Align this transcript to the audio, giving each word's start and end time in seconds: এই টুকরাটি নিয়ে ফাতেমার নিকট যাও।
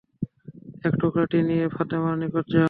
এই 0.85 0.91
টুকরাটি 1.01 1.39
নিয়ে 1.49 1.65
ফাতেমার 1.75 2.15
নিকট 2.17 2.45
যাও। 2.47 2.59